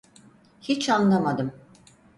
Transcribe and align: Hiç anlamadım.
Hiç 0.61 0.89
anlamadım. 0.89 1.51